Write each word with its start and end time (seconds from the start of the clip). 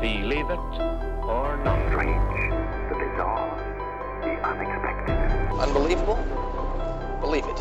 Believe 0.00 0.50
it 0.50 0.58
or 1.24 1.56
not. 1.64 1.78
Strange, 1.88 2.52
the 2.88 2.96
bizarre, 2.96 3.56
the 4.20 4.32
unexpected. 4.46 5.16
Unbelievable? 5.58 6.18
Believe 7.20 7.46
it. 7.46 7.60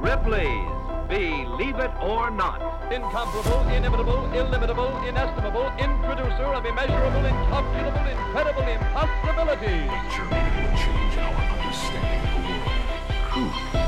Ripley's 0.00 0.78
Believe 1.08 1.78
It 1.78 1.90
or 2.02 2.30
Not. 2.30 2.60
Incomparable, 2.92 3.66
inimitable, 3.68 4.30
illimitable, 4.34 4.94
inestimable, 5.08 5.72
introducer 5.78 6.52
of 6.52 6.66
immeasurable, 6.66 7.24
incalculable, 7.24 8.06
incredible 8.06 8.68
impossibilities. 8.68 9.88
journey 10.12 10.44
will 10.52 10.76
change 10.76 11.16
our 11.16 11.32
understanding 11.48 12.22
of 12.28 12.42
the 12.44 12.52
world. 12.52 13.52
Truth 13.72 13.87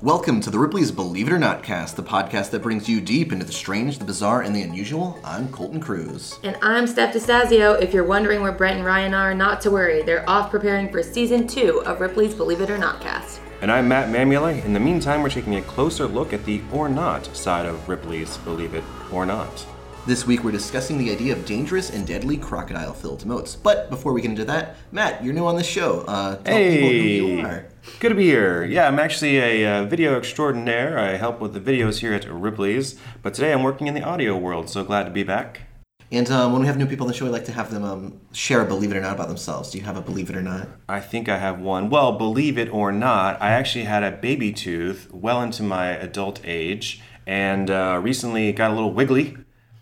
Welcome 0.00 0.40
to 0.42 0.50
the 0.50 0.60
Ripley's 0.60 0.92
Believe 0.92 1.26
It 1.26 1.32
or 1.32 1.40
Not 1.40 1.64
cast, 1.64 1.96
the 1.96 2.04
podcast 2.04 2.50
that 2.50 2.62
brings 2.62 2.88
you 2.88 3.00
deep 3.00 3.32
into 3.32 3.44
the 3.44 3.50
strange, 3.50 3.98
the 3.98 4.04
bizarre, 4.04 4.42
and 4.42 4.54
the 4.54 4.62
unusual. 4.62 5.18
I'm 5.24 5.48
Colton 5.48 5.80
Cruz. 5.80 6.38
And 6.44 6.56
I'm 6.62 6.86
Steph 6.86 7.12
DeStazio. 7.12 7.82
If 7.82 7.92
you're 7.92 8.04
wondering 8.04 8.40
where 8.40 8.52
Brent 8.52 8.76
and 8.76 8.86
Ryan 8.86 9.12
are, 9.12 9.34
not 9.34 9.60
to 9.62 9.72
worry. 9.72 10.02
They're 10.02 10.28
off 10.30 10.52
preparing 10.52 10.88
for 10.88 11.02
season 11.02 11.48
two 11.48 11.82
of 11.84 12.00
Ripley's 12.00 12.32
Believe 12.32 12.60
It 12.60 12.70
or 12.70 12.78
Not 12.78 13.00
cast. 13.00 13.40
And 13.60 13.72
I'm 13.72 13.88
Matt 13.88 14.08
Mamula. 14.08 14.64
In 14.64 14.72
the 14.72 14.78
meantime, 14.78 15.20
we're 15.20 15.30
taking 15.30 15.56
a 15.56 15.62
closer 15.62 16.06
look 16.06 16.32
at 16.32 16.44
the 16.44 16.62
or 16.72 16.88
not 16.88 17.36
side 17.36 17.66
of 17.66 17.88
Ripley's 17.88 18.36
Believe 18.36 18.74
It 18.74 18.84
or 19.10 19.26
Not. 19.26 19.66
This 20.08 20.26
week 20.26 20.42
we're 20.42 20.52
discussing 20.52 20.96
the 20.96 21.10
idea 21.10 21.34
of 21.34 21.44
dangerous 21.44 21.90
and 21.90 22.06
deadly 22.06 22.38
crocodile 22.38 22.94
filled 22.94 23.26
moats. 23.26 23.54
But 23.54 23.90
before 23.90 24.14
we 24.14 24.22
get 24.22 24.30
into 24.30 24.46
that, 24.46 24.76
Matt, 24.90 25.22
you're 25.22 25.34
new 25.34 25.44
on 25.44 25.54
the 25.54 25.62
show. 25.62 26.00
Uh, 26.08 26.36
tell 26.36 26.56
people 26.56 26.88
who 26.88 26.94
you 26.94 27.26
Hey! 27.26 27.40
are. 27.42 27.68
Good 28.00 28.08
to 28.08 28.14
be 28.14 28.24
here. 28.24 28.64
Yeah, 28.64 28.88
I'm 28.88 28.98
actually 28.98 29.36
a 29.36 29.70
uh, 29.70 29.84
video 29.84 30.16
extraordinaire. 30.16 30.98
I 30.98 31.18
help 31.18 31.42
with 31.42 31.52
the 31.52 31.60
videos 31.60 31.98
here 31.98 32.14
at 32.14 32.26
Ripley's, 32.26 32.98
but 33.22 33.34
today 33.34 33.52
I'm 33.52 33.62
working 33.62 33.86
in 33.86 33.92
the 33.92 34.02
audio 34.02 34.34
world, 34.34 34.70
so 34.70 34.82
glad 34.82 35.04
to 35.04 35.10
be 35.10 35.24
back. 35.24 35.64
And 36.10 36.30
um, 36.30 36.52
when 36.52 36.62
we 36.62 36.68
have 36.68 36.78
new 36.78 36.86
people 36.86 37.04
on 37.04 37.08
the 37.08 37.14
show, 37.14 37.26
I 37.26 37.28
like 37.28 37.44
to 37.44 37.52
have 37.52 37.70
them 37.70 37.84
um, 37.84 38.18
share 38.32 38.62
a 38.62 38.64
Believe 38.64 38.90
It 38.90 38.96
or 38.96 39.02
Not 39.02 39.12
about 39.12 39.28
themselves. 39.28 39.72
Do 39.72 39.76
you 39.76 39.84
have 39.84 39.98
a 39.98 40.00
Believe 40.00 40.30
It 40.30 40.36
or 40.36 40.42
Not? 40.42 40.68
I 40.88 41.00
think 41.00 41.28
I 41.28 41.36
have 41.36 41.60
one. 41.60 41.90
Well, 41.90 42.12
believe 42.12 42.56
it 42.56 42.72
or 42.72 42.92
not, 42.92 43.42
I 43.42 43.50
actually 43.50 43.84
had 43.84 44.02
a 44.02 44.12
baby 44.12 44.54
tooth 44.54 45.12
well 45.12 45.42
into 45.42 45.62
my 45.62 45.88
adult 45.88 46.40
age, 46.44 47.02
and 47.26 47.70
uh, 47.70 48.00
recently 48.02 48.52
got 48.54 48.70
a 48.70 48.74
little 48.74 48.94
wiggly, 48.94 49.36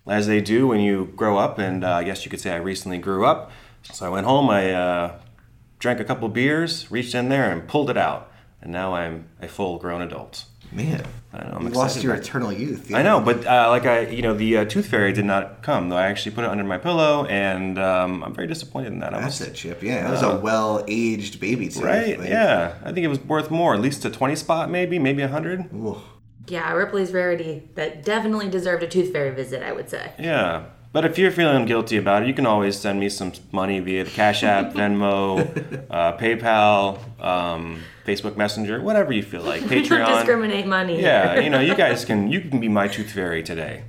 as 0.09 0.27
they 0.27 0.41
do 0.41 0.69
when 0.69 0.81
you 0.81 1.13
grow 1.17 1.39
up. 1.39 1.59
And 1.59 1.85
uh, 1.85 1.93
I 1.93 2.05
guess 2.05 2.25
you 2.25 2.31
could 2.31 2.41
say 2.41 2.53
I 2.53 2.57
recently 2.57 2.99
grew 2.99 3.25
up. 3.27 3.51
So 3.93 4.07
I 4.07 4.09
went 4.09 4.27
home, 4.27 4.51
I 4.51 4.73
uh, 4.73 5.19
drank 5.79 6.01
a 6.01 6.05
couple 6.05 6.29
beers, 6.29 6.91
reached 6.91 7.15
in 7.15 7.29
there, 7.29 7.51
and 7.51 7.69
pulled 7.69 7.89
it 7.91 7.97
out. 7.97 8.33
And 8.61 8.73
now 8.73 8.95
I'm 8.95 9.29
a 9.41 9.47
full-grown 9.47 10.03
adult. 10.03 10.45
Man, 10.73 11.07
I 11.33 11.45
know, 11.45 11.57
I'm 11.61 11.63
you 11.69 11.69
lost 11.69 12.03
your 12.03 12.15
eternal 12.15 12.53
youth. 12.53 12.93
I 12.93 13.03
know, 13.03 13.21
but 13.21 13.47
uh, 13.47 13.69
like 13.71 13.87
I, 13.87 14.01
you 14.09 14.21
know, 14.21 14.35
the 14.35 14.59
uh, 14.59 14.65
tooth 14.65 14.87
fairy 14.89 15.13
did 15.13 15.25
not 15.25 15.63
come. 15.63 15.89
Though 15.89 15.97
I 15.97 16.07
actually 16.09 16.35
put 16.35 16.43
it 16.45 16.51
under 16.51 16.65
my 16.65 16.77
pillow, 16.77 17.25
and 17.27 17.79
um, 17.79 18.25
I'm 18.25 18.35
very 18.35 18.49
disappointed 18.49 18.93
in 18.93 18.99
that. 18.99 19.15
I 19.15 19.21
That's 19.21 19.39
was 19.39 19.49
it, 19.49 19.55
Chip. 19.55 19.83
Yeah, 19.83 20.03
that 20.03 20.11
was 20.11 20.23
a 20.23 20.39
well-aged 20.39 21.39
baby 21.39 21.69
tooth. 21.69 21.85
right. 21.85 22.19
Like, 22.19 22.29
Yeah, 22.29 22.75
I 22.83 22.93
think 22.93 23.05
it 23.05 23.09
was 23.09 23.21
worth 23.21 23.51
more, 23.51 23.75
at 23.75 23.81
least 23.81 24.05
a 24.05 24.11
20 24.11 24.35
spot, 24.35 24.69
maybe, 24.69 24.99
maybe 24.99 25.23
a 25.23 25.29
hundred. 25.29 25.73
Yeah, 26.49 26.73
Ripley's 26.73 27.13
rarity 27.13 27.69
that 27.75 28.05
definitely 28.05 28.49
deserved 28.49 28.83
a 28.83 28.87
tooth 28.87 29.13
fairy 29.13 29.31
visit, 29.35 29.63
I 29.63 29.73
would 29.73 29.89
say. 29.91 30.13
Yeah. 30.19 30.67
But 30.93 31.05
if 31.05 31.19
you're 31.19 31.33
feeling 31.33 31.67
guilty 31.67 31.97
about 31.99 32.23
it, 32.23 32.29
you 32.29 32.33
can 32.35 32.47
always 32.47 32.79
send 32.79 32.99
me 33.01 33.09
some 33.11 33.33
money 33.53 33.81
via 33.81 34.05
the 34.05 34.11
Cash 34.11 34.43
App, 34.45 34.73
Venmo, 34.73 35.41
uh, 35.91 36.17
PayPal, 36.17 36.99
um, 37.23 37.83
Facebook 38.07 38.37
Messenger, 38.37 38.81
whatever 38.81 39.13
you 39.13 39.23
feel 39.23 39.43
like. 39.43 39.63
We 39.63 39.83
don't 39.83 40.01
Patreon. 40.01 40.17
discriminate 40.19 40.67
money. 40.67 41.03
Yeah, 41.03 41.41
you 41.41 41.51
know, 41.51 41.61
you 41.61 41.75
guys 41.75 42.05
can 42.05 42.31
you 42.31 42.41
can 42.41 42.61
be 42.61 42.69
my 42.69 42.89
tooth 42.89 43.11
fairy 43.11 43.43
today. 43.43 43.85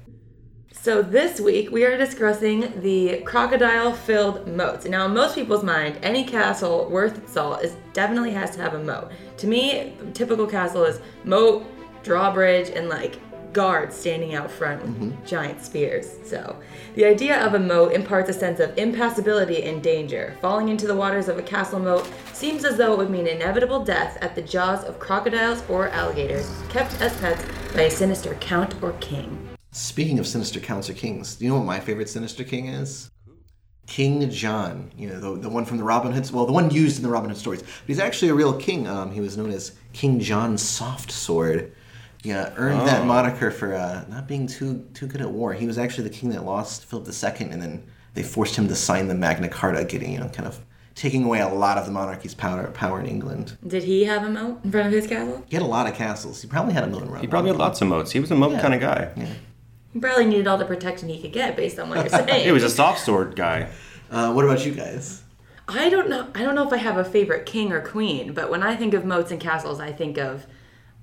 So 0.73 1.01
this 1.01 1.39
week 1.39 1.69
we 1.71 1.83
are 1.85 1.97
discussing 1.97 2.81
the 2.81 3.21
crocodile-filled 3.25 4.47
moats. 4.47 4.85
Now, 4.85 5.05
in 5.05 5.13
most 5.13 5.35
people's 5.35 5.63
mind, 5.63 5.97
any 6.01 6.23
castle 6.23 6.89
worth 6.89 7.17
its 7.17 7.33
salt 7.33 7.61
is 7.63 7.75
definitely 7.93 8.31
has 8.31 8.55
to 8.55 8.61
have 8.61 8.73
a 8.73 8.79
moat. 8.83 9.11
To 9.37 9.47
me, 9.47 9.93
typical 10.13 10.47
castle 10.47 10.83
is 10.85 10.99
moat, 11.25 11.65
drawbridge, 12.07 12.69
and 12.69 12.89
like 12.89 13.19
guards 13.53 13.95
standing 13.95 14.35
out 14.35 14.51
front 14.51 14.81
with 14.83 15.25
giant 15.25 15.61
spears. 15.61 16.15
So, 16.23 16.55
the 16.95 17.05
idea 17.05 17.43
of 17.45 17.53
a 17.53 17.59
moat 17.59 17.91
imparts 17.91 18.29
a 18.29 18.33
sense 18.33 18.59
of 18.59 18.77
impassibility 18.77 19.63
and 19.63 19.81
danger. 19.81 20.35
Falling 20.41 20.69
into 20.69 20.87
the 20.87 20.95
waters 20.95 21.27
of 21.27 21.37
a 21.37 21.43
castle 21.43 21.79
moat 21.79 22.09
seems 22.33 22.65
as 22.65 22.77
though 22.77 22.93
it 22.93 22.97
would 22.97 23.09
mean 23.09 23.27
inevitable 23.27 23.83
death 23.83 24.17
at 24.21 24.35
the 24.35 24.41
jaws 24.41 24.83
of 24.83 24.99
crocodiles 24.99 25.63
or 25.69 25.89
alligators, 25.89 26.51
kept 26.69 26.99
as 27.01 27.15
pets 27.17 27.43
by 27.73 27.83
a 27.83 27.91
sinister 27.91 28.35
count 28.35 28.75
or 28.81 28.93
king. 28.93 29.49
Speaking 29.71 30.17
of 30.19 30.27
sinister 30.27 30.59
counts 30.59 30.89
or 30.89 30.93
kings, 30.93 31.35
do 31.35 31.45
you 31.45 31.51
know 31.51 31.57
what 31.57 31.65
my 31.65 31.79
favorite 31.79 32.09
sinister 32.09 32.43
king 32.43 32.67
is? 32.67 33.11
King 33.87 34.29
John. 34.29 34.91
You 34.95 35.09
know, 35.09 35.19
the, 35.19 35.41
the 35.41 35.49
one 35.49 35.65
from 35.65 35.77
the 35.77 35.83
Robin 35.83 36.11
Hood, 36.11 36.29
well, 36.31 36.45
the 36.45 36.51
one 36.51 36.69
used 36.69 36.97
in 36.97 37.03
the 37.03 37.09
Robin 37.09 37.29
Hood 37.29 37.39
stories. 37.39 37.61
But 37.61 37.87
he's 37.87 37.99
actually 37.99 38.29
a 38.29 38.35
real 38.35 38.53
king. 38.53 38.87
Um, 38.87 39.11
he 39.11 39.21
was 39.21 39.37
known 39.37 39.49
as 39.49 39.71
King 39.93 40.19
John 40.19 40.57
Soft 40.57 41.11
Sword. 41.11 41.73
Yeah, 42.23 42.51
earned 42.57 42.87
that 42.87 43.05
moniker 43.05 43.51
for 43.51 43.73
uh, 43.75 44.03
not 44.09 44.27
being 44.27 44.47
too 44.47 44.85
too 44.93 45.07
good 45.07 45.21
at 45.21 45.29
war. 45.29 45.53
He 45.53 45.67
was 45.67 45.77
actually 45.77 46.05
the 46.05 46.15
king 46.15 46.29
that 46.31 46.43
lost 46.43 46.85
Philip 46.85 47.07
II, 47.07 47.47
and 47.51 47.61
then 47.61 47.83
they 48.15 48.23
forced 48.23 48.55
him 48.55 48.67
to 48.67 48.75
sign 48.75 49.07
the 49.07 49.15
Magna 49.15 49.47
Carta, 49.47 49.85
getting 49.85 50.13
you 50.13 50.19
know, 50.19 50.29
kind 50.29 50.47
of 50.47 50.59
taking 50.95 51.23
away 51.23 51.39
a 51.39 51.47
lot 51.47 51.77
of 51.77 51.85
the 51.85 51.91
monarchy's 51.91 52.33
power 52.33 52.67
power 52.71 52.99
in 52.99 53.05
England. 53.05 53.55
Did 53.65 53.83
he 53.83 54.05
have 54.05 54.23
a 54.23 54.29
moat 54.29 54.59
in 54.63 54.71
front 54.71 54.87
of 54.87 54.93
his 54.93 55.07
castle? 55.07 55.45
He 55.47 55.55
had 55.55 55.63
a 55.63 55.67
lot 55.67 55.87
of 55.87 55.93
castles. 55.93 56.41
He 56.41 56.47
probably 56.47 56.73
had 56.73 56.83
a 56.83 56.87
moat 56.87 57.03
around. 57.03 57.21
He 57.21 57.27
probably 57.27 57.51
had 57.51 57.59
lots 57.59 57.81
of 57.81 57.87
moats. 57.87 58.11
He 58.11 58.19
was 58.19 58.31
a 58.31 58.35
moat 58.35 58.59
kind 58.59 58.73
of 58.73 58.81
guy. 58.81 59.11
He 59.93 59.99
probably 59.99 60.25
needed 60.25 60.47
all 60.47 60.57
the 60.57 60.65
protection 60.65 61.07
he 61.09 61.21
could 61.21 61.31
get 61.33 61.55
based 61.55 61.79
on 61.79 61.89
what 61.89 61.99
you're 61.99 62.09
saying. 62.27 62.45
He 62.45 62.51
was 62.51 62.63
a 62.63 62.69
soft 62.69 62.99
sword 62.99 63.35
guy. 63.35 63.69
Uh, 64.09 64.33
what 64.33 64.43
about 64.43 64.65
you 64.65 64.73
guys? 64.73 65.23
I 65.67 65.89
don't 65.89 66.09
know. 66.09 66.27
I 66.33 66.43
don't 66.43 66.55
know 66.55 66.65
if 66.65 66.73
I 66.73 66.77
have 66.77 66.97
a 66.97 67.03
favorite 67.03 67.45
king 67.45 67.71
or 67.71 67.81
queen, 67.81 68.33
but 68.33 68.49
when 68.49 68.63
I 68.63 68.75
think 68.75 68.93
of 68.93 69.05
moats 69.05 69.31
and 69.31 69.39
castles, 69.39 69.79
I 69.79 69.91
think 69.91 70.17
of 70.17 70.45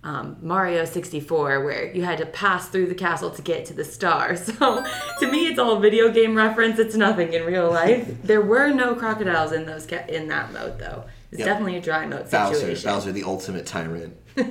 um, 0.04 0.36
Mario 0.42 0.84
64, 0.84 1.64
where 1.64 1.92
you 1.92 2.04
had 2.04 2.18
to 2.18 2.26
pass 2.26 2.68
through 2.68 2.86
the 2.86 2.94
castle 2.94 3.30
to 3.30 3.42
get 3.42 3.64
to 3.66 3.74
the 3.74 3.84
star. 3.84 4.36
So 4.44 4.84
to 5.20 5.26
me, 5.32 5.46
it's 5.48 5.58
all 5.58 5.80
video 5.80 6.10
game 6.12 6.36
reference. 6.36 6.78
It's 6.78 6.94
nothing 6.94 7.32
in 7.32 7.44
real 7.44 7.70
life. 7.70 8.06
there 8.22 8.42
were 8.42 8.70
no 8.70 8.94
crocodiles 8.94 9.50
in 9.52 9.64
those 9.66 9.86
ca- 9.86 10.04
in 10.08 10.28
that 10.28 10.52
mode 10.52 10.78
though. 10.78 11.04
It's 11.32 11.40
Yep. 11.40 11.48
definitely 11.48 11.76
a 11.78 11.80
dry 11.80 12.06
mode 12.06 12.30
Bowser, 12.30 12.54
situation. 12.54 12.88
Bowser, 12.90 13.10
the 13.12 13.24
ultimate 13.24 13.66
tyrant. 13.66 14.14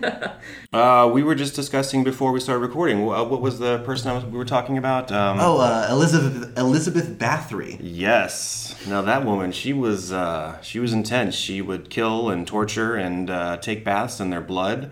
Uh, 0.74 1.08
we 1.14 1.22
were 1.24 1.36
just 1.36 1.56
discussing 1.56 2.04
before 2.04 2.32
we 2.32 2.40
started 2.40 2.62
recording. 2.62 2.98
Uh, 3.08 3.24
what 3.24 3.42
was 3.42 3.60
the 3.60 3.78
person 3.80 4.10
I 4.10 4.16
was, 4.16 4.26
we 4.26 4.38
were 4.38 4.46
talking 4.46 4.78
about? 4.78 5.12
Um, 5.12 5.38
Oh, 5.40 5.60
uh, 5.60 5.88
Elizabeth 5.92 6.58
Elizabeth 6.58 7.18
Bathory. 7.20 7.78
Yes. 7.80 8.76
Now 8.88 9.02
that 9.04 9.24
woman, 9.24 9.52
she 9.52 9.72
was 9.72 10.12
uh, 10.12 10.60
she 10.62 10.80
was 10.80 10.94
intense. 10.94 11.36
She 11.36 11.62
would 11.62 11.90
kill 11.92 12.30
and 12.30 12.48
torture 12.48 12.96
and 12.96 13.30
uh, 13.30 13.58
take 13.58 13.86
baths 13.86 14.20
in 14.20 14.30
their 14.32 14.42
blood. 14.42 14.92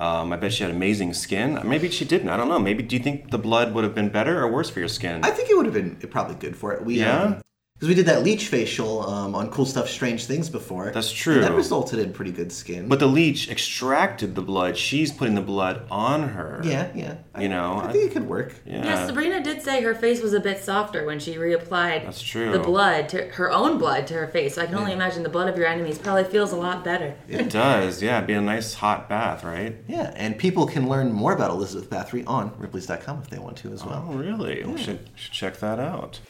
Um, 0.00 0.32
I 0.32 0.36
bet 0.36 0.52
she 0.54 0.62
had 0.64 0.72
amazing 0.72 1.12
skin. 1.12 1.60
Maybe 1.62 1.90
she 1.90 2.06
didn't. 2.06 2.30
I 2.30 2.36
don't 2.38 2.48
know. 2.48 2.58
Maybe 2.58 2.82
do 2.82 2.96
you 2.96 3.02
think 3.02 3.30
the 3.30 3.38
blood 3.38 3.74
would 3.74 3.84
have 3.84 3.94
been 3.94 4.08
better 4.08 4.42
or 4.42 4.48
worse 4.50 4.70
for 4.70 4.78
your 4.78 4.88
skin? 4.88 5.22
I 5.22 5.30
think 5.30 5.50
it 5.50 5.56
would 5.56 5.66
have 5.66 5.74
been 5.74 5.96
probably 6.08 6.36
good 6.36 6.56
for 6.56 6.72
it. 6.72 6.84
We, 6.84 6.98
Yeah? 7.00 7.40
Because 7.80 7.88
we 7.88 7.94
did 7.94 8.04
that 8.06 8.22
leech 8.22 8.48
facial 8.48 9.08
um, 9.08 9.34
on 9.34 9.50
Cool 9.50 9.64
Stuff, 9.64 9.88
Strange 9.88 10.26
Things 10.26 10.50
before. 10.50 10.90
That's 10.92 11.08
and 11.08 11.16
true. 11.16 11.40
that 11.40 11.52
resulted 11.54 11.98
in 11.98 12.12
pretty 12.12 12.30
good 12.30 12.52
skin. 12.52 12.88
but 12.88 12.98
the 12.98 13.06
leech 13.06 13.48
extracted 13.50 14.34
the 14.34 14.42
blood. 14.42 14.76
She's 14.76 15.10
putting 15.10 15.34
the 15.34 15.40
blood 15.40 15.86
on 15.90 16.28
her. 16.28 16.60
yeah, 16.62 16.90
yeah. 16.94 17.14
I, 17.34 17.42
You 17.42 17.48
know, 17.48 17.80
I 17.82 17.86
I- 17.88 17.92
think 17.92 18.04
it 18.10 18.12
could 18.12 18.28
work. 18.28 18.54
Yeah. 18.66 18.84
Yeah, 18.84 19.06
Sabrina 19.06 19.42
did 19.42 19.62
say 19.62 19.80
her 19.82 19.94
face 19.94 20.20
was 20.20 20.34
a 20.34 20.40
bit 20.40 20.62
softer 20.62 21.06
when 21.06 21.18
she 21.20 21.36
reapplied 21.36 22.04
That's 22.04 22.20
true. 22.20 22.52
the 22.52 22.58
blood 22.58 23.08
to 23.10 23.24
her 23.32 23.50
own 23.50 23.78
blood 23.78 24.06
to 24.08 24.14
her 24.14 24.26
face. 24.26 24.56
So 24.56 24.62
I 24.62 24.66
can 24.66 24.74
only 24.74 24.92
imagine 24.92 25.22
the 25.22 25.30
blood 25.30 25.48
of 25.48 25.56
your 25.56 25.66
enemies 25.66 25.96
probably 25.96 26.24
feels 26.24 26.52
a 26.52 26.56
lot 26.56 26.84
better. 26.84 27.14
It 27.28 27.48
does. 27.62 28.02
Yeah, 28.02 28.20
be 28.20 28.34
a 28.34 28.42
nice 28.42 28.74
hot 28.74 29.08
bath, 29.08 29.42
right? 29.42 29.76
Yeah, 29.88 30.12
and 30.16 30.36
people 30.36 30.66
can 30.66 30.86
learn 30.86 31.12
more 31.12 31.32
about 31.32 31.50
Elizabeth 31.50 31.88
Bathory 31.88 32.24
on 32.26 32.52
Ripley's.com 32.58 33.20
if 33.22 33.30
they 33.30 33.38
want 33.38 33.56
to 33.58 33.72
as 33.72 33.82
well. 33.86 34.06
Oh, 34.06 34.14
really? 34.16 34.62
We 34.64 34.76
should, 34.76 35.08
should 35.14 35.32
check 35.32 35.56
that 35.60 35.78
out. 35.80 36.20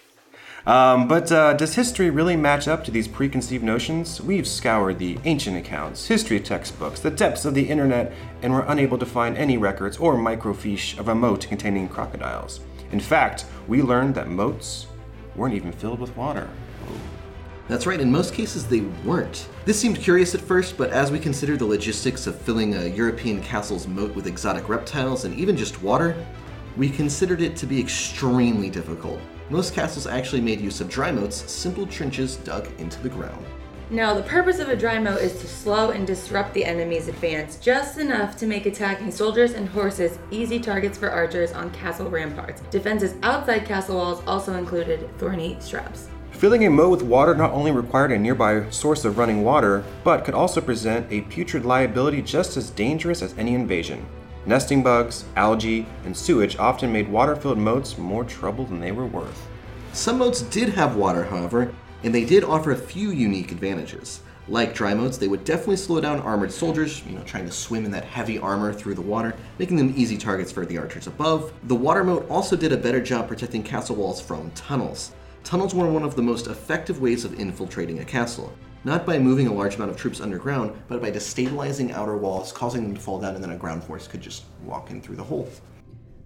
Um, 0.67 1.09
but 1.09 1.33
uh, 1.33 1.55
does 1.55 1.75
history 1.75 2.11
really 2.11 2.37
match 2.37 2.69
up 2.69 2.85
to 2.85 2.91
these 2.91 3.09
preconceived 3.09 3.65
notions? 3.65 4.21
We've 4.21 4.47
scoured 4.47 4.99
the 4.99 5.19
ancient 5.25 5.57
accounts, 5.57 6.07
history 6.07 6.39
textbooks, 6.41 7.01
the 7.01 7.11
depths 7.11 7.45
of 7.45 7.55
the 7.55 7.69
internet, 7.69 8.13
and 8.43 8.53
we're 8.53 8.67
unable 8.67 8.99
to 8.99 9.07
find 9.07 9.37
any 9.39 9.57
records 9.57 9.97
or 9.97 10.17
microfiche 10.17 10.99
of 10.99 11.09
a 11.09 11.15
moat 11.15 11.47
containing 11.49 11.89
crocodiles. 11.89 12.61
In 12.93 13.01
fact, 13.01 13.47
we 13.69 13.83
learned 13.83 14.15
that 14.17 14.29
moats 14.29 14.87
weren't 15.35 15.55
even 15.55 15.73
filled 15.73 16.01
with 16.01 16.15
water. 16.17 16.49
That's 17.69 17.87
right, 17.87 18.01
in 18.01 18.11
most 18.11 18.35
cases 18.35 18.67
they 18.67 18.81
weren't. 18.81 19.49
This 19.65 19.79
seemed 19.79 20.01
curious 20.01 20.35
at 20.35 20.41
first, 20.41 20.77
but 20.77 20.91
as 20.91 21.13
we 21.13 21.21
considered 21.21 21.61
the 21.61 21.67
logistics 21.67 22.27
of 22.27 22.37
filling 22.37 22.75
a 22.75 22.87
European 22.87 23.41
castle's 23.41 23.87
moat 23.87 24.13
with 24.17 24.27
exotic 24.27 24.69
reptiles 24.69 25.25
and 25.25 25.39
even 25.39 25.57
just 25.57 25.81
water, 25.81 26.17
we 26.77 26.89
considered 26.89 27.41
it 27.41 27.57
to 27.57 27.67
be 27.67 27.81
extremely 27.81 28.71
difficult. 28.71 29.21
Most 29.49 29.75
castles 29.75 30.07
actually 30.07 30.41
made 30.41 30.61
use 30.61 30.81
of 30.81 30.89
dry 30.89 31.11
moats, 31.11 31.51
simple 31.51 31.87
trenches 31.87 32.37
dug 32.37 32.69
into 32.79 33.01
the 33.03 33.09
ground. 33.09 33.45
Now, 33.93 34.15
the 34.15 34.23
purpose 34.23 34.61
of 34.61 34.69
a 34.69 34.77
dry 34.77 35.01
moat 35.01 35.21
is 35.21 35.41
to 35.41 35.49
slow 35.49 35.91
and 35.91 36.07
disrupt 36.07 36.55
the 36.55 36.65
enemy's 36.65 37.09
advance 37.09 37.57
just 37.57 37.99
enough 37.99 38.37
to 38.37 38.47
make 38.47 38.67
attacking 38.67 39.11
soldiers 39.11 39.55
and 39.55 39.69
horses 39.69 40.21
easy 40.31 40.61
targets 40.61 40.97
for 40.97 41.11
archers 41.11 41.51
on 41.51 41.73
castle 41.73 42.09
ramparts. 42.09 42.63
Defenses 42.71 43.17
outside 43.25 43.65
castle 43.65 43.97
walls 43.97 44.23
also 44.29 44.55
included 44.55 45.11
thorny 45.19 45.59
shrubs. 45.61 46.09
Filling 46.31 46.67
a 46.67 46.71
moat 46.71 46.91
with 46.93 47.03
water 47.03 47.35
not 47.35 47.51
only 47.51 47.73
required 47.73 48.13
a 48.13 48.19
nearby 48.19 48.71
source 48.71 49.05
of 49.05 49.19
running 49.19 49.43
water, 49.43 49.83
but 50.05 50.25
could 50.25 50.35
also 50.35 50.61
present 50.61 51.05
a 51.11 51.23
putrid 51.23 51.65
liability 51.65 52.23
just 52.23 52.57
as 52.57 52.71
dangerous 52.71 53.23
as 53.23 53.37
any 53.37 53.55
invasion. 53.55 54.07
Nesting 54.51 54.83
bugs, 54.83 55.27
algae, 55.37 55.87
and 56.05 56.17
sewage 56.17 56.59
often 56.59 56.93
made 56.93 57.09
water 57.09 57.37
filled 57.37 57.57
moats 57.57 57.97
more 57.97 58.25
trouble 58.25 58.65
than 58.65 58.81
they 58.81 58.91
were 58.91 59.07
worth. 59.07 59.47
Some 59.93 60.19
moats 60.19 60.43
did 60.43 60.71
have 60.71 60.97
water, 60.97 61.23
however, 61.23 61.73
and 62.03 62.13
they 62.13 62.25
did 62.25 62.43
offer 62.43 62.73
a 62.73 62.77
few 62.77 63.13
unique 63.13 63.53
advantages. 63.53 64.23
Like 64.49 64.75
dry 64.75 64.93
moats, 64.93 65.19
they 65.19 65.29
would 65.29 65.45
definitely 65.45 65.77
slow 65.77 66.01
down 66.01 66.19
armored 66.19 66.51
soldiers, 66.51 67.01
you 67.07 67.13
know, 67.13 67.23
trying 67.23 67.47
to 67.47 67.53
swim 67.53 67.85
in 67.85 67.93
that 67.93 68.03
heavy 68.03 68.41
armor 68.41 68.73
through 68.73 68.95
the 68.95 69.01
water, 69.01 69.37
making 69.61 69.77
them 69.77 69.95
easy 69.97 70.19
targets 70.19 70.51
for 70.51 70.67
the 70.67 70.79
archers 70.79 71.07
above. 71.07 71.53
The 71.69 71.77
water 71.77 72.03
moat 72.03 72.29
also 72.29 72.57
did 72.57 72.73
a 72.73 72.77
better 72.77 73.01
job 73.01 73.29
protecting 73.29 73.63
castle 73.63 73.95
walls 73.95 74.21
from 74.21 74.51
tunnels. 74.57 75.13
Tunnels 75.45 75.77
were 75.77 75.89
one 75.89 76.03
of 76.03 76.17
the 76.17 76.23
most 76.23 76.49
effective 76.49 77.01
ways 77.01 77.25
of 77.25 77.39
infiltrating 77.39 78.01
a 78.01 78.05
castle. 78.05 78.53
Not 78.83 79.05
by 79.05 79.19
moving 79.19 79.47
a 79.47 79.53
large 79.53 79.75
amount 79.75 79.91
of 79.91 79.99
troops 79.99 80.21
underground, 80.21 80.81
but 80.89 81.03
by 81.03 81.11
destabilizing 81.11 81.93
outer 81.93 82.17
walls, 82.17 82.51
causing 82.51 82.83
them 82.83 82.95
to 82.95 83.01
fall 83.01 83.21
down, 83.21 83.35
and 83.35 83.45
then 83.45 83.51
a 83.51 83.57
ground 83.57 83.85
force 83.85 84.09
could 84.09 84.23
just 84.23 84.45
walk 84.65 84.91
in 84.91 85.03
through 85.03 85.17
the 85.17 85.25
hole. 85.25 85.51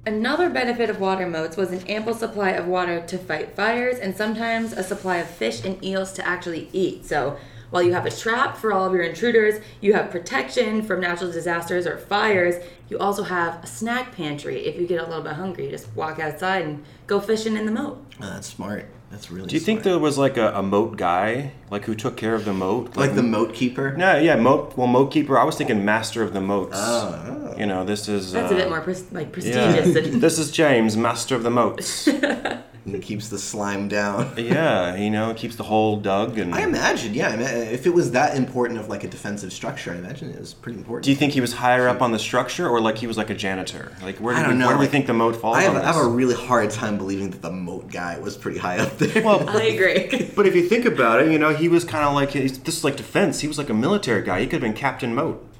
Another 0.06 0.48
benefit 0.50 0.88
of 0.88 1.00
water 1.00 1.26
moats 1.26 1.56
was 1.56 1.72
an 1.72 1.84
ample 1.88 2.14
supply 2.14 2.50
of 2.50 2.68
water 2.68 3.00
to 3.06 3.18
fight 3.18 3.56
fires 3.56 3.98
and 3.98 4.14
sometimes 4.14 4.72
a 4.72 4.82
supply 4.82 5.16
of 5.16 5.26
fish 5.28 5.64
and 5.64 5.82
eels 5.82 6.12
to 6.12 6.26
actually 6.26 6.68
eat. 6.72 7.06
So, 7.06 7.38
while 7.70 7.82
you 7.82 7.92
have 7.94 8.06
a 8.06 8.10
trap 8.10 8.56
for 8.56 8.72
all 8.72 8.84
of 8.84 8.92
your 8.92 9.02
intruders, 9.02 9.60
you 9.80 9.94
have 9.94 10.10
protection 10.10 10.82
from 10.82 11.00
natural 11.00 11.32
disasters 11.32 11.88
or 11.88 11.98
fires, 11.98 12.62
you 12.88 12.98
also 12.98 13.24
have 13.24 13.64
a 13.64 13.66
snack 13.66 14.14
pantry. 14.14 14.66
If 14.66 14.78
you 14.78 14.86
get 14.86 15.00
a 15.00 15.06
little 15.06 15.24
bit 15.24 15.32
hungry, 15.32 15.70
just 15.70 15.88
walk 15.96 16.20
outside 16.20 16.66
and 16.66 16.84
go 17.08 17.18
fishing 17.18 17.56
in 17.56 17.66
the 17.66 17.72
moat. 17.72 18.04
Oh, 18.20 18.30
that's 18.30 18.46
smart. 18.46 18.88
That's 19.14 19.30
really. 19.30 19.46
Do 19.46 19.54
you 19.54 19.60
think 19.60 19.84
there 19.84 19.96
was 19.96 20.18
like 20.18 20.36
a, 20.36 20.52
a 20.54 20.62
moat 20.62 20.96
guy, 20.96 21.52
like 21.70 21.84
who 21.84 21.94
took 21.94 22.16
care 22.16 22.34
of 22.34 22.44
the 22.44 22.52
moat? 22.52 22.96
like 22.96 23.14
the 23.14 23.22
moat 23.22 23.54
keeper? 23.54 23.94
Yeah, 23.96 24.18
yeah, 24.18 24.34
moat. 24.34 24.76
Well, 24.76 24.88
moat 24.88 25.12
keeper. 25.12 25.38
I 25.38 25.44
was 25.44 25.54
thinking 25.54 25.84
master 25.84 26.24
of 26.24 26.32
the 26.32 26.40
moats. 26.40 26.76
Oh. 26.76 27.54
You 27.56 27.66
know, 27.66 27.84
this 27.84 28.08
is. 28.08 28.32
That's 28.32 28.50
uh, 28.50 28.56
a 28.56 28.58
bit 28.58 28.68
more 28.68 28.80
pres- 28.80 29.12
like 29.12 29.30
prestigious 29.30 29.94
than 29.94 30.18
this 30.26 30.40
is 30.40 30.50
James, 30.50 30.96
master 30.96 31.36
of 31.36 31.44
the 31.44 31.50
moats. 31.50 32.08
He 32.84 32.98
keeps 32.98 33.28
the 33.28 33.38
slime 33.38 33.88
down. 33.88 34.34
yeah, 34.36 34.94
you 34.94 35.10
know, 35.10 35.30
it 35.30 35.36
keeps 35.36 35.56
the 35.56 35.62
hole 35.62 35.96
dug 35.96 36.38
and. 36.38 36.54
I 36.54 36.62
imagine, 36.62 37.14
yeah. 37.14 37.28
I 37.28 37.36
mean, 37.36 37.46
if 37.46 37.86
it 37.86 37.94
was 37.94 38.10
that 38.10 38.36
important 38.36 38.78
of 38.78 38.88
like 38.88 39.04
a 39.04 39.08
defensive 39.08 39.52
structure, 39.52 39.92
I 39.92 39.96
imagine 39.96 40.30
it 40.30 40.38
was 40.38 40.52
pretty 40.52 40.78
important. 40.78 41.04
Do 41.04 41.10
you 41.10 41.16
think 41.16 41.32
he 41.32 41.40
was 41.40 41.54
higher 41.54 41.88
up 41.88 42.02
on 42.02 42.12
the 42.12 42.18
structure, 42.18 42.68
or 42.68 42.80
like 42.80 42.98
he 42.98 43.06
was 43.06 43.16
like 43.16 43.30
a 43.30 43.34
janitor? 43.34 43.92
Like 44.02 44.16
where 44.18 44.34
do, 44.34 44.40
I 44.40 44.42
we, 44.44 44.48
don't 44.50 44.58
know. 44.58 44.66
where 44.66 44.76
do 44.76 44.80
we 44.80 44.86
think 44.86 45.06
the 45.06 45.14
moat 45.14 45.36
falls 45.36 45.56
I 45.56 45.62
have, 45.62 45.76
on 45.76 45.82
I 45.82 45.86
have 45.86 45.96
a 45.96 46.08
really 46.08 46.34
hard 46.34 46.70
time 46.70 46.98
believing 46.98 47.30
that 47.30 47.40
the 47.42 47.50
moat 47.50 47.90
guy 47.90 48.18
was 48.18 48.36
pretty 48.36 48.58
high 48.58 48.78
up 48.78 48.98
there. 48.98 49.24
well, 49.24 49.48
I 49.56 49.62
agree. 49.62 50.30
but 50.36 50.46
if 50.46 50.54
you 50.54 50.68
think 50.68 50.84
about 50.84 51.20
it, 51.20 51.32
you 51.32 51.38
know, 51.38 51.54
he 51.54 51.68
was 51.68 51.84
kind 51.84 52.04
of 52.04 52.14
like 52.14 52.32
this 52.32 52.58
is 52.68 52.84
like 52.84 52.96
defense. 52.96 53.40
He 53.40 53.48
was 53.48 53.58
like 53.58 53.70
a 53.70 53.74
military 53.74 54.22
guy. 54.22 54.40
He 54.40 54.46
could 54.46 54.62
have 54.62 54.62
been 54.62 54.74
Captain 54.74 55.14
Moat. 55.14 55.53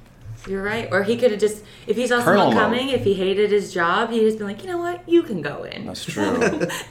You're 0.47 0.63
right. 0.63 0.87
Or 0.91 1.03
he 1.03 1.17
could 1.17 1.31
have 1.31 1.39
just, 1.39 1.63
if 1.87 1.95
he 1.95 2.05
saw 2.07 2.21
Colonel 2.23 2.51
someone 2.51 2.55
Moat. 2.55 2.61
coming, 2.77 2.89
if 2.89 3.03
he 3.03 3.13
hated 3.15 3.51
his 3.51 3.73
job, 3.73 4.11
he'd 4.11 4.19
just 4.21 4.37
been 4.37 4.47
like, 4.47 4.61
you 4.63 4.69
know 4.69 4.77
what, 4.77 5.07
you 5.09 5.23
can 5.23 5.41
go 5.41 5.63
in. 5.63 5.85
That's 5.87 6.05
true. 6.13 6.37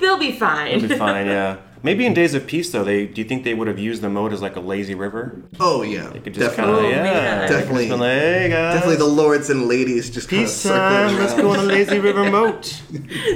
They'll 0.00 0.18
be 0.18 0.32
fine. 0.32 0.68
It'd 0.72 0.88
be 0.88 0.96
fine, 0.96 1.26
yeah. 1.26 1.58
Maybe 1.84 2.06
in 2.06 2.14
days 2.14 2.32
of 2.32 2.46
peace, 2.46 2.72
though, 2.72 2.82
they 2.82 3.04
do 3.06 3.20
you 3.20 3.28
think 3.28 3.44
they 3.44 3.52
would 3.52 3.68
have 3.68 3.78
used 3.78 4.00
the 4.00 4.08
moat 4.08 4.32
as 4.32 4.40
like 4.40 4.56
a 4.56 4.60
lazy 4.60 4.94
river? 4.94 5.42
oh 5.60 5.82
yeah, 5.82 6.08
They 6.08 6.18
could 6.20 6.32
just 6.32 6.56
definitely, 6.56 6.84
kind 6.84 6.86
of, 6.86 6.92
Oh, 6.92 6.96
yeah, 6.96 7.02
man. 7.02 7.50
Definitely. 7.50 7.88
Just 7.88 8.00
like, 8.00 8.10
hey 8.10 8.48
definitely 8.48 8.96
the 8.96 9.04
lords 9.04 9.50
and 9.50 9.68
ladies 9.68 10.08
just 10.08 10.30
kind 10.30 10.42
of 10.42 10.48
peace 10.48 10.56
circling 10.56 11.08
time. 11.10 11.18
Let's 11.18 11.34
go 11.34 11.50
on 11.50 11.58
a 11.58 11.62
lazy 11.64 11.98
river 11.98 12.30
moat. 12.30 12.82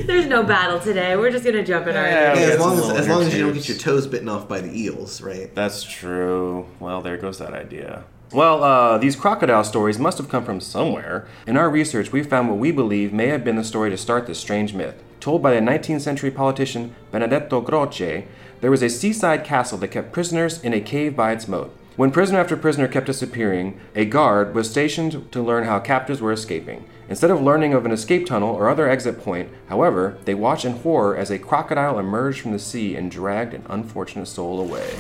There's 0.07 0.25
no 0.27 0.43
battle 0.45 0.81
today. 0.81 1.15
We're 1.15 1.31
just 1.31 1.45
gonna 1.45 1.63
jump 1.63 1.89
in 1.89 1.97
our 1.97 2.07
Yeah, 2.07 2.35
Yeah, 2.35 2.41
Yeah, 2.41 2.55
as 2.55 2.61
long 2.61 2.79
as, 2.79 2.89
as 3.01 3.09
long 3.09 3.23
as 3.23 3.35
you 3.35 3.43
don't 3.45 3.53
get 3.53 3.69
your 3.69 3.77
toes 3.77 4.07
bitten 4.07 4.31
off 4.31 4.49
by 4.49 4.63
the 4.63 4.73
eels, 4.75 5.21
right? 5.21 5.55
That's 5.55 5.83
true. 5.85 6.67
Well, 6.81 7.03
there 7.03 7.19
goes 7.19 7.39
that 7.41 7.53
idea. 7.53 8.05
Well, 8.31 8.63
uh, 8.63 8.99
these 8.99 9.17
crocodile 9.17 9.65
stories 9.65 9.99
must 9.99 10.19
have 10.19 10.29
come 10.29 10.45
from 10.45 10.61
somewhere. 10.61 11.27
In 11.47 11.57
our 11.57 11.71
research, 11.71 12.13
we 12.13 12.23
found 12.23 12.51
what 12.51 12.59
we 12.59 12.71
believe 12.71 13.11
may 13.11 13.29
have 13.29 13.43
been 13.43 13.57
the 13.57 13.65
story 13.65 13.89
to 13.89 13.97
start 13.97 14.27
this 14.27 14.39
strange 14.39 14.75
myth. 14.75 15.03
Told 15.19 15.43
by 15.43 15.55
the 15.55 15.61
19th 15.61 16.03
century 16.03 16.31
politician 16.31 16.95
Benedetto 17.11 17.63
Croce, 17.63 18.27
there 18.61 18.71
was 18.71 18.83
a 18.83 18.91
seaside 18.91 19.45
castle 19.45 19.79
that 19.79 19.89
kept 19.89 20.13
prisoners 20.13 20.63
in 20.63 20.75
a 20.75 20.81
cave 20.81 21.17
by 21.17 21.33
its 21.33 21.49
moat. 21.49 21.75
When 21.97 22.11
prisoner 22.11 22.39
after 22.39 22.57
prisoner 22.57 22.87
kept 22.87 23.07
disappearing, 23.07 23.81
a 23.97 24.05
guard 24.05 24.55
was 24.55 24.71
stationed 24.71 25.33
to 25.33 25.43
learn 25.43 25.65
how 25.65 25.81
captives 25.81 26.21
were 26.21 26.31
escaping. 26.31 26.85
Instead 27.09 27.31
of 27.31 27.41
learning 27.41 27.73
of 27.73 27.87
an 27.87 27.93
escape 27.93 28.27
tunnel 28.27 28.55
or 28.55 28.69
other 28.69 28.91
exit 28.91 29.21
point, 29.25 29.49
however, 29.71 30.19
they 30.27 30.35
watched 30.35 30.67
in 30.67 30.73
horror 30.73 31.17
as 31.17 31.31
a 31.31 31.39
crocodile 31.39 31.99
emerged 31.99 32.43
from 32.43 32.53
the 32.53 32.59
sea 32.59 32.95
and 32.95 33.11
dragged 33.11 33.55
an 33.55 33.65
unfortunate 33.71 34.27
soul 34.27 34.61
away. 34.61 34.95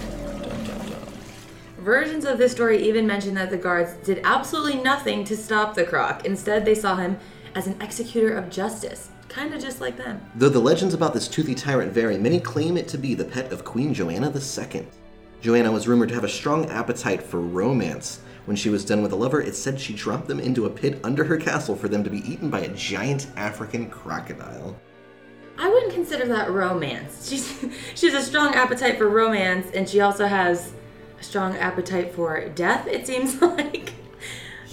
Versions 1.88 2.26
of 2.26 2.36
this 2.36 2.52
story 2.52 2.86
even 2.86 3.06
mention 3.06 3.32
that 3.32 3.48
the 3.48 3.56
guards 3.56 3.94
did 4.04 4.20
absolutely 4.22 4.76
nothing 4.82 5.24
to 5.24 5.34
stop 5.34 5.74
the 5.74 5.84
croc. 5.84 6.26
Instead, 6.26 6.62
they 6.62 6.74
saw 6.74 6.96
him 6.96 7.16
as 7.54 7.66
an 7.66 7.80
executor 7.80 8.36
of 8.36 8.50
justice, 8.50 9.08
kind 9.30 9.54
of 9.54 9.62
just 9.62 9.80
like 9.80 9.96
them. 9.96 10.20
Though 10.34 10.50
the 10.50 10.58
legends 10.58 10.92
about 10.92 11.14
this 11.14 11.28
toothy 11.28 11.54
tyrant 11.54 11.94
vary, 11.94 12.18
many 12.18 12.40
claim 12.40 12.76
it 12.76 12.88
to 12.88 12.98
be 12.98 13.14
the 13.14 13.24
pet 13.24 13.50
of 13.52 13.64
Queen 13.64 13.94
Joanna 13.94 14.30
II. 14.30 14.86
Joanna 15.40 15.72
was 15.72 15.88
rumored 15.88 16.10
to 16.10 16.14
have 16.14 16.24
a 16.24 16.28
strong 16.28 16.66
appetite 16.66 17.22
for 17.22 17.40
romance. 17.40 18.20
When 18.44 18.54
she 18.54 18.68
was 18.68 18.84
done 18.84 19.00
with 19.00 19.12
a 19.12 19.16
lover, 19.16 19.40
it 19.40 19.54
said 19.54 19.80
she 19.80 19.94
dropped 19.94 20.28
them 20.28 20.40
into 20.40 20.66
a 20.66 20.70
pit 20.70 21.00
under 21.02 21.24
her 21.24 21.38
castle 21.38 21.74
for 21.74 21.88
them 21.88 22.04
to 22.04 22.10
be 22.10 22.18
eaten 22.30 22.50
by 22.50 22.60
a 22.60 22.74
giant 22.74 23.28
African 23.34 23.88
crocodile. 23.88 24.78
I 25.56 25.70
wouldn't 25.70 25.94
consider 25.94 26.26
that 26.26 26.50
romance. 26.50 27.30
She's 27.30 27.64
she 27.94 28.10
has 28.10 28.22
a 28.22 28.26
strong 28.26 28.54
appetite 28.54 28.98
for 28.98 29.08
romance, 29.08 29.70
and 29.72 29.88
she 29.88 30.02
also 30.02 30.26
has 30.26 30.74
a 31.18 31.22
strong 31.22 31.56
appetite 31.56 32.14
for 32.14 32.48
death. 32.50 32.86
It 32.86 33.06
seems 33.06 33.40
like 33.42 33.94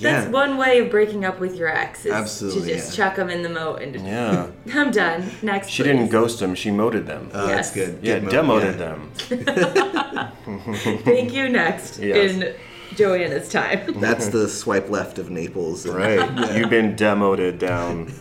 that's 0.01 0.25
Yeah. 0.25 0.29
one 0.29 0.57
way 0.57 0.79
of 0.79 0.89
breaking 0.91 1.23
up 1.23 1.39
with 1.39 1.55
your 1.55 1.69
ex. 1.69 2.05
Is 2.05 2.11
Absolutely, 2.11 2.61
to 2.61 2.73
just 2.75 2.97
yeah. 2.97 3.05
chuck 3.05 3.15
them 3.15 3.29
in 3.29 3.43
the 3.43 3.49
moat 3.49 3.81
and 3.81 3.93
just, 3.93 4.05
Yeah. 4.05 4.47
I'm 4.73 4.91
done. 4.91 5.31
Next. 5.41 5.69
She 5.69 5.83
please. 5.83 5.87
didn't 5.93 6.09
ghost 6.09 6.39
them, 6.39 6.53
she 6.55 6.69
moted 6.71 7.07
them. 7.07 7.29
Oh, 7.33 7.47
that's 7.47 7.73
Yes. 7.75 7.87
good. 7.87 7.99
yeah, 8.01 8.15
Good 8.19 8.23
mo- 8.25 8.29
demoted 8.29 8.75
yeah. 8.79 8.95
them. 8.95 9.11
Thank 11.03 11.33
you. 11.33 11.49
Next 11.49 11.99
Yes. 11.99 12.31
in 12.33 12.53
Joanna's 12.95 13.49
time. 13.49 13.93
That's 13.99 14.27
the 14.29 14.47
swipe 14.47 14.89
left 14.89 15.19
of 15.19 15.29
Naples. 15.29 15.85
and- 15.85 15.95
Right. 15.95 16.55
You've 16.57 16.69
been 16.69 16.95
demoted 16.95 17.59
down. 17.59 18.11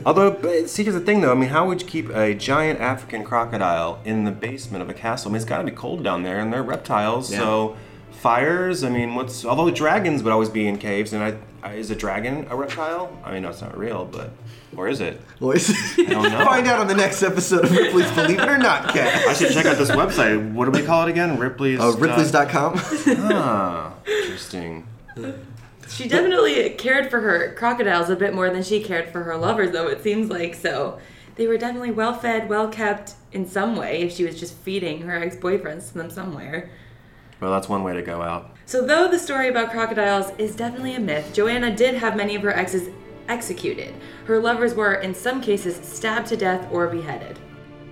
Although, 0.06 0.64
see, 0.66 0.82
here's 0.84 0.94
the 0.94 1.00
thing 1.00 1.20
though. 1.20 1.32
I 1.32 1.34
mean, 1.34 1.48
how 1.50 1.66
would 1.66 1.82
you 1.82 1.88
keep 1.88 2.08
a 2.10 2.34
giant 2.34 2.80
African 2.80 3.24
crocodile 3.24 4.00
in 4.04 4.24
the 4.24 4.30
basement 4.32 4.82
of 4.82 4.88
a 4.88 4.94
castle? 4.94 5.30
I 5.30 5.32
mean, 5.32 5.36
it's 5.36 5.44
got 5.44 5.58
to 5.58 5.64
be 5.64 5.70
cold 5.70 6.02
down 6.02 6.22
there, 6.22 6.38
and 6.40 6.52
they're 6.52 6.62
reptiles, 6.62 7.30
Yeah. 7.32 7.38
so 7.38 7.76
fires. 8.12 8.84
I 8.84 8.88
mean, 8.88 9.14
what's 9.14 9.44
although 9.44 9.70
dragons 9.70 10.22
would 10.22 10.32
always 10.32 10.48
be 10.48 10.66
in 10.66 10.78
caves, 10.78 11.12
and 11.12 11.22
I, 11.22 11.36
I 11.62 11.74
is 11.74 11.90
a 11.90 11.96
dragon 11.96 12.46
a 12.50 12.56
reptile? 12.56 13.16
I 13.24 13.32
mean, 13.32 13.42
no, 13.42 13.50
it's 13.50 13.60
not 13.60 13.76
real, 13.76 14.04
but 14.04 14.30
or 14.76 14.88
is 14.88 15.00
it? 15.00 15.20
Boys, 15.38 15.68
don't 15.96 16.08
know. 16.08 16.44
Find 16.44 16.66
out 16.66 16.80
on 16.80 16.86
the 16.86 16.94
next 16.94 17.22
episode 17.22 17.64
of 17.64 17.72
Ripley's 17.72 18.10
Believe 18.12 18.38
It 18.38 18.48
or 18.48 18.58
Not 18.58 18.88
Cat. 18.88 19.26
I 19.28 19.34
should 19.34 19.52
check 19.52 19.66
out 19.66 19.76
this 19.76 19.90
website. 19.90 20.52
What 20.52 20.64
do 20.64 20.70
we 20.70 20.84
call 20.84 21.06
it 21.06 21.10
again? 21.10 21.38
Ripley's. 21.38 21.80
Uh, 21.80 21.94
Ripley's.com. 21.98 22.74
Ah, 22.76 23.94
interesting. 24.06 24.86
She 25.88 26.08
definitely 26.08 26.70
cared 26.70 27.10
for 27.10 27.20
her 27.20 27.54
crocodiles 27.54 28.08
a 28.08 28.16
bit 28.16 28.34
more 28.34 28.48
than 28.48 28.62
she 28.62 28.82
cared 28.82 29.10
for 29.10 29.24
her 29.24 29.36
lovers, 29.36 29.72
though, 29.72 29.88
it 29.88 30.02
seems 30.02 30.30
like. 30.30 30.54
So 30.54 30.98
they 31.36 31.46
were 31.46 31.58
definitely 31.58 31.90
well 31.90 32.14
fed, 32.14 32.48
well 32.48 32.68
kept 32.68 33.14
in 33.32 33.46
some 33.46 33.76
way 33.76 34.02
if 34.02 34.12
she 34.12 34.24
was 34.24 34.40
just 34.40 34.54
feeding 34.54 35.02
her 35.02 35.16
ex 35.16 35.36
boyfriends 35.36 35.88
to 35.88 35.98
them 35.98 36.10
somewhere. 36.10 36.70
Well, 37.42 37.50
that's 37.50 37.68
one 37.68 37.82
way 37.82 37.92
to 37.92 38.02
go 38.02 38.22
out. 38.22 38.54
So, 38.66 38.86
though 38.86 39.08
the 39.08 39.18
story 39.18 39.48
about 39.48 39.72
crocodiles 39.72 40.30
is 40.38 40.54
definitely 40.54 40.94
a 40.94 41.00
myth, 41.00 41.32
Joanna 41.32 41.74
did 41.74 41.96
have 41.96 42.16
many 42.16 42.36
of 42.36 42.42
her 42.42 42.56
exes 42.56 42.88
executed. 43.26 43.92
Her 44.26 44.38
lovers 44.38 44.74
were, 44.74 44.94
in 44.94 45.12
some 45.12 45.40
cases, 45.40 45.74
stabbed 45.76 46.28
to 46.28 46.36
death 46.36 46.68
or 46.70 46.86
beheaded. 46.86 47.40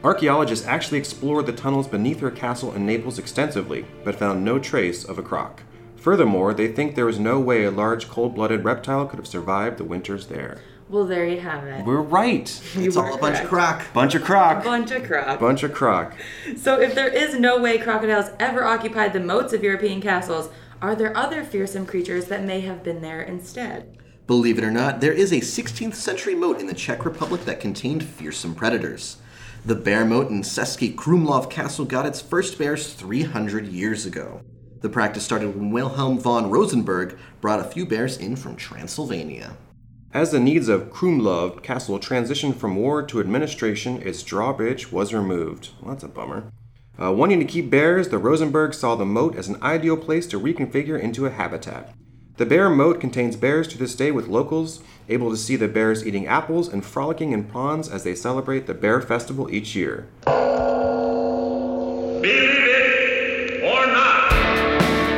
Archaeologists 0.05 0.69
actually 0.69 0.99
explored 0.99 1.47
the 1.47 1.53
tunnels 1.53 1.89
beneath 1.89 2.21
her 2.21 2.31
castle 2.31 2.73
in 2.75 2.87
Naples 2.87 3.19
extensively, 3.19 3.85
but 4.05 4.15
found 4.15 4.45
no 4.45 4.61
trace 4.61 5.03
of 5.03 5.19
a 5.19 5.23
croc. 5.23 5.65
Furthermore, 5.97 6.55
they 6.55 6.69
think 6.69 6.95
there 6.95 7.09
is 7.09 7.19
no 7.19 7.41
way 7.41 7.65
a 7.65 7.73
large 7.73 8.09
cold 8.09 8.37
blooded 8.37 8.65
reptile 8.65 9.05
could 9.05 9.19
have 9.19 9.27
survived 9.27 9.79
the 9.79 9.85
winters 9.85 10.29
there. 10.29 10.61
Well, 10.91 11.07
there 11.07 11.25
you 11.25 11.39
have 11.39 11.65
it. 11.69 11.85
We're 11.85 12.01
right! 12.03 12.49
You 12.75 12.89
It's 12.89 12.97
were 12.97 13.07
all 13.07 13.15
a 13.15 13.19
bunch 13.19 13.39
of 13.39 13.49
correct. 13.49 13.79
crock. 13.85 13.95
Bunch 13.95 14.15
of 14.17 14.25
croc! 14.25 14.65
Bunch 14.65 14.91
of 14.91 15.05
croc. 15.05 15.39
Bunch 15.39 15.63
of 15.63 15.73
croc. 15.73 16.15
So, 16.57 16.81
if 16.81 16.97
there 16.97 17.07
is 17.09 17.39
no 17.39 17.61
way 17.61 17.79
crocodiles 17.79 18.31
ever 18.41 18.65
occupied 18.65 19.13
the 19.13 19.21
moats 19.21 19.53
of 19.53 19.63
European 19.63 20.01
castles, 20.01 20.49
are 20.83 20.97
there 20.97 21.17
other 21.17 21.45
fearsome 21.45 21.87
creatures 21.87 22.25
that 22.25 22.43
may 22.43 22.63
have 22.63 22.83
been 22.83 23.03
there 23.03 23.23
instead? 23.23 23.99
Believe 24.27 24.59
it 24.59 24.65
or 24.65 24.71
not, 24.73 25.01
there 25.01 25.13
is 25.13 25.31
a 25.33 25.37
16th 25.37 25.95
century 25.95 26.35
moat 26.35 26.59
in 26.59 26.67
the 26.67 26.75
Czech 26.75 27.05
Republic 27.05 27.45
that 27.45 27.61
contained 27.61 28.03
fearsome 28.03 28.57
predators. 28.57 29.19
The 29.65 29.77
bear 29.77 30.05
moat 30.05 30.29
in 30.31 30.43
Český 30.43 30.93
Krumlov 30.97 31.51
Castle 31.51 31.85
got 31.85 32.07
its 32.07 32.21
first 32.21 32.59
bears 32.59 32.93
300 32.95 33.69
years 33.69 34.07
ago. 34.07 34.41
The 34.81 34.89
practice 34.89 35.23
started 35.25 35.55
when 35.55 35.71
Wilhelm 35.71 36.19
von 36.19 36.51
Rosenberg 36.51 37.17
brought 37.41 37.61
a 37.61 37.65
few 37.65 37.87
bears 37.87 38.17
in 38.17 38.35
from 38.35 38.57
Transylvania. 38.57 39.57
As 40.13 40.33
the 40.33 40.41
needs 40.41 40.69
of 40.69 40.91
Krumlov 40.91 41.63
Castle 41.63 42.01
transitioned 42.01 42.57
from 42.57 42.75
war 42.75 43.01
to 43.01 43.21
administration, 43.21 44.03
its 44.03 44.25
drawbridge 44.25 44.91
was 44.91 45.15
removed. 45.15 45.71
Well, 45.81 45.93
that's 45.93 46.03
a 46.03 46.09
bummer. 46.09 46.51
Uh, 47.01 47.13
wanting 47.13 47.39
to 47.39 47.45
keep 47.45 47.71
bears, 47.71 48.09
the 48.09 48.19
Rosenberg 48.19 48.75
saw 48.75 48.97
the 48.97 49.07
moat 49.07 49.37
as 49.37 49.47
an 49.47 49.63
ideal 49.63 49.97
place 49.97 50.27
to 50.27 50.41
reconfigure 50.41 51.01
into 51.01 51.27
a 51.27 51.31
habitat. 51.31 51.95
The 52.39 52.47
bear 52.47 52.69
moat 52.69 53.01
contains 53.01 53.37
bears 53.37 53.69
to 53.69 53.79
this 53.79 53.95
day 53.95 54.11
with 54.11 54.27
locals 54.27 54.83
able 55.09 55.31
to 55.31 55.37
see 55.37 55.55
the 55.55 55.69
bears 55.69 56.05
eating 56.05 56.27
apples 56.27 56.67
and 56.67 56.85
frolicking 56.85 57.31
in 57.31 57.45
ponds 57.45 57.89
as 57.89 58.03
they 58.03 58.17
celebrate 58.17 58.67
the 58.67 58.75
Bear 58.75 59.01
Festival 59.01 59.49
each 59.49 59.77
year. 59.77 60.09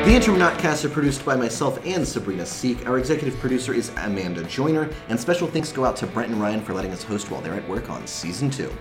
The 0.04 0.10
interim 0.10 0.36
Notcasts 0.36 0.84
are 0.84 0.88
produced 0.88 1.24
by 1.24 1.36
myself 1.36 1.78
and 1.86 2.06
Sabrina 2.06 2.44
Seek. 2.44 2.88
Our 2.88 2.98
executive 2.98 3.38
producer 3.38 3.72
is 3.72 3.90
Amanda 3.98 4.42
Joyner, 4.42 4.90
and 5.08 5.18
special 5.18 5.46
thanks 5.46 5.70
go 5.70 5.84
out 5.84 5.94
to 5.98 6.08
Brent 6.08 6.32
and 6.32 6.40
Ryan 6.40 6.60
for 6.60 6.74
letting 6.74 6.90
us 6.90 7.04
host 7.04 7.30
while 7.30 7.40
they're 7.40 7.54
at 7.54 7.68
work 7.68 7.88
on 7.88 8.04
season 8.08 8.50
two. 8.50 8.72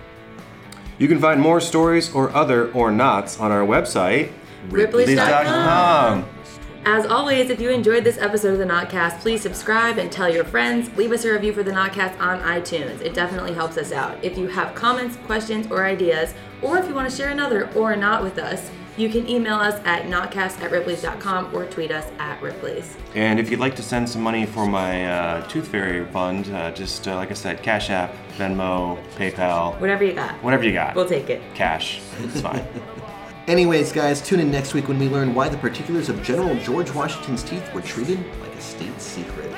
You 0.98 1.06
can 1.06 1.20
find 1.20 1.40
more 1.40 1.60
stories 1.60 2.12
or 2.12 2.30
other 2.34 2.72
or 2.72 2.90
nots 2.90 3.38
on 3.38 3.52
our 3.52 3.64
website, 3.64 4.32
Ripley's.com. 4.68 6.28
As 6.84 7.06
always, 7.06 7.50
if 7.50 7.60
you 7.60 7.70
enjoyed 7.70 8.02
this 8.02 8.18
episode 8.18 8.54
of 8.54 8.58
the 8.58 8.64
Notcast, 8.64 9.20
please 9.20 9.40
subscribe 9.42 9.98
and 9.98 10.10
tell 10.10 10.28
your 10.28 10.42
friends. 10.42 10.90
Leave 10.96 11.12
us 11.12 11.24
a 11.24 11.32
review 11.32 11.52
for 11.52 11.62
the 11.62 11.70
Notcast 11.70 12.18
on 12.20 12.40
iTunes. 12.40 13.00
It 13.00 13.14
definitely 13.14 13.54
helps 13.54 13.76
us 13.76 13.92
out. 13.92 14.18
If 14.24 14.36
you 14.36 14.48
have 14.48 14.74
comments, 14.74 15.16
questions, 15.18 15.68
or 15.70 15.84
ideas, 15.84 16.34
or 16.60 16.78
if 16.78 16.88
you 16.88 16.94
want 16.94 17.08
to 17.08 17.16
share 17.16 17.30
another 17.30 17.70
or 17.74 17.94
not 17.94 18.24
with 18.24 18.38
us, 18.38 18.72
you 18.96 19.08
can 19.08 19.28
email 19.28 19.54
us 19.54 19.80
at 19.84 20.04
notcast 20.04 20.60
at 20.60 20.70
ripley's.com 20.70 21.54
or 21.54 21.64
tweet 21.66 21.90
us 21.90 22.06
at 22.18 22.40
ripley's. 22.42 22.96
And 23.14 23.40
if 23.40 23.50
you'd 23.50 23.60
like 23.60 23.74
to 23.76 23.82
send 23.82 24.08
some 24.08 24.22
money 24.22 24.44
for 24.46 24.66
my 24.66 25.06
uh, 25.10 25.46
Tooth 25.48 25.68
Fairy 25.68 26.04
fund, 26.06 26.48
uh, 26.54 26.70
just 26.72 27.08
uh, 27.08 27.16
like 27.16 27.30
I 27.30 27.34
said, 27.34 27.62
Cash 27.62 27.90
App, 27.90 28.14
Venmo, 28.36 29.02
PayPal, 29.16 29.78
Whatever 29.80 30.04
you 30.04 30.12
got. 30.12 30.34
whatever 30.42 30.64
you 30.64 30.72
got. 30.72 30.94
We'll 30.94 31.08
take 31.08 31.30
it. 31.30 31.40
Cash. 31.54 32.00
It's 32.20 32.40
fine. 32.40 32.64
Anyways, 33.48 33.92
guys, 33.92 34.20
tune 34.22 34.38
in 34.40 34.50
next 34.52 34.72
week 34.72 34.86
when 34.86 34.98
we 35.00 35.08
learn 35.08 35.34
why 35.34 35.48
the 35.48 35.56
particulars 35.58 36.08
of 36.08 36.22
General 36.22 36.54
George 36.60 36.92
Washington's 36.94 37.42
teeth 37.42 37.72
were 37.74 37.80
treated 37.82 38.18
like 38.40 38.54
a 38.54 38.60
state 38.60 39.00
secret. 39.00 39.50